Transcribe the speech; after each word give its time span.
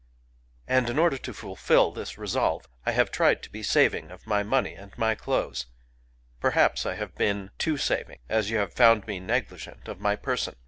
And 0.67 0.89
in 0.89 0.97
order 0.97 1.19
to 1.19 1.31
fulfil 1.31 1.91
this 1.91 2.17
resolve 2.17 2.67
I 2.87 2.91
have 2.91 3.11
tried 3.11 3.43
to 3.43 3.51
be 3.51 3.61
saving 3.61 4.09
of 4.09 4.25
my 4.25 4.41
money 4.41 4.73
and 4.73 4.91
my 4.97 5.13
clothes;— 5.13 5.67
perhaps 6.39 6.87
I 6.87 6.95
have 6.95 7.13
been 7.13 7.51
too 7.59 7.77
saving, 7.77 8.17
as 8.27 8.49
you 8.49 8.57
have 8.57 8.73
found 8.73 9.05
me 9.05 9.19
negligent 9.19 9.87
of 9.87 9.99
my 9.99 10.15
person. 10.15 10.55